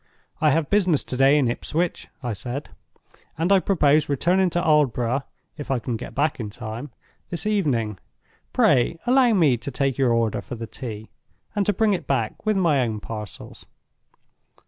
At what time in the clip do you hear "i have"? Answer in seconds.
0.41-0.69